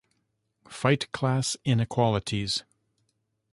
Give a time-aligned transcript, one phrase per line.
[0.67, 2.63] Fight class inequalities.